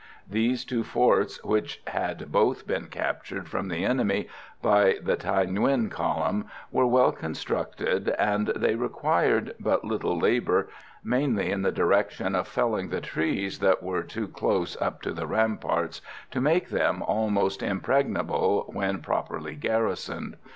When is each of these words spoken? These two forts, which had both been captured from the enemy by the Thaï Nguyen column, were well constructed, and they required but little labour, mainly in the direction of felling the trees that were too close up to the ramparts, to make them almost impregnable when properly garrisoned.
These 0.27 0.65
two 0.65 0.83
forts, 0.83 1.43
which 1.43 1.79
had 1.85 2.31
both 2.31 2.65
been 2.65 2.87
captured 2.87 3.47
from 3.47 3.67
the 3.67 3.85
enemy 3.85 4.27
by 4.59 4.95
the 4.99 5.15
Thaï 5.15 5.47
Nguyen 5.47 5.91
column, 5.91 6.45
were 6.71 6.87
well 6.87 7.11
constructed, 7.11 8.09
and 8.17 8.47
they 8.55 8.73
required 8.73 9.53
but 9.59 9.85
little 9.85 10.17
labour, 10.17 10.69
mainly 11.03 11.51
in 11.51 11.61
the 11.61 11.71
direction 11.71 12.33
of 12.33 12.47
felling 12.47 12.89
the 12.89 12.99
trees 12.99 13.59
that 13.59 13.83
were 13.83 14.01
too 14.01 14.27
close 14.27 14.75
up 14.81 15.03
to 15.03 15.13
the 15.13 15.27
ramparts, 15.27 16.01
to 16.31 16.41
make 16.41 16.69
them 16.69 17.03
almost 17.03 17.61
impregnable 17.61 18.63
when 18.73 19.03
properly 19.03 19.53
garrisoned. 19.53 20.35